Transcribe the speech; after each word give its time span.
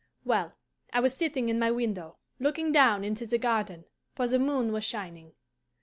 Well, 0.25 0.53
I 0.91 0.99
was 0.99 1.15
sitting 1.15 1.47
in 1.47 1.59
my 1.59 1.69
window, 1.69 2.17
looking 2.39 2.71
down 2.71 3.03
into 3.03 3.27
the 3.27 3.37
garden; 3.37 3.85
for 4.15 4.27
the 4.27 4.39
moon 4.39 4.71
was 4.71 4.83
shining. 4.83 5.33